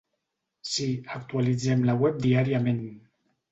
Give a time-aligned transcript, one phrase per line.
[0.69, 2.83] Sí, actualitzem la web diàriament.